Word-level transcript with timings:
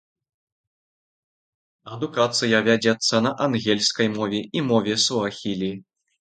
Адукацыя 1.95 2.61
вядзецца 2.69 3.15
на 3.27 3.31
англійскай 3.47 4.07
мове 4.17 4.41
і 4.59 4.65
мове 4.71 4.99
суахілі. 5.07 5.71